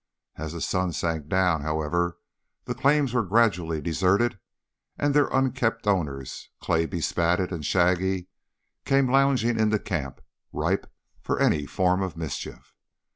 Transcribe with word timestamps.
As 0.35 0.53
the 0.53 0.61
sun 0.61 0.93
sank 0.93 1.27
down, 1.27 1.61
however, 1.61 2.17
the 2.65 2.73
claims 2.73 3.13
were 3.13 3.23
gradually 3.23 3.79
deserted, 3.81 4.39
and 4.97 5.13
their 5.13 5.27
unkempt 5.27 5.85
owners, 5.85 6.49
clay 6.59 6.87
bespattered 6.87 7.51
and 7.51 7.63
shaggy, 7.63 8.27
came 8.83 9.11
lounging 9.11 9.59
into 9.59 9.77
camp, 9.77 10.19
ripe 10.51 10.91
for 11.21 11.39
any 11.39 11.67
form 11.67 12.01
of 12.01 12.17
mischief. 12.17 12.73